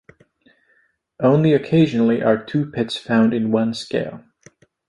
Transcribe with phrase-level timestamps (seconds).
[1.19, 4.23] Only occasionally are two pits found in one scale.